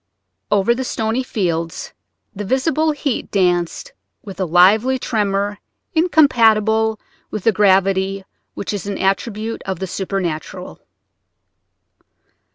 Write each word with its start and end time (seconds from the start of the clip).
Over 0.49 0.73
the 0.73 0.83
stony 0.83 1.21
fields 1.21 1.93
the 2.35 2.43
visible 2.43 2.91
heat 2.91 3.29
danced 3.29 3.93
with 4.23 4.39
a 4.39 4.45
lively 4.45 4.97
tremor 4.97 5.59
incompatible 5.93 6.99
with 7.29 7.43
the 7.43 7.51
gravity 7.51 8.25
which 8.55 8.73
is 8.73 8.87
an 8.87 8.97
attribute 8.97 9.61
of 9.63 9.77
the 9.77 9.85
supernatural. 9.85 10.79